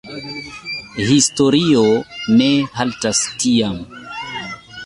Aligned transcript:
Historio 1.09 1.83
ne 2.39 2.49
haltas 2.79 3.23
tiam. 3.45 3.81